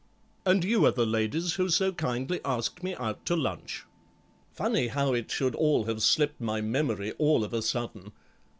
And 0.47 0.63
you 0.63 0.83
are 0.87 0.91
the 0.91 1.05
ladies 1.05 1.53
who 1.53 1.69
so 1.69 1.91
kindly 1.91 2.41
asked 2.43 2.81
me 2.81 2.95
out 2.95 3.23
to 3.27 3.35
lunch. 3.35 3.85
Funny 4.51 4.87
how 4.87 5.13
it 5.13 5.29
should 5.29 5.53
all 5.53 5.83
have 5.83 6.01
slipped 6.01 6.41
my 6.41 6.59
memory, 6.59 7.11
all 7.19 7.43
of 7.43 7.53
a 7.53 7.61
sudden. 7.61 8.11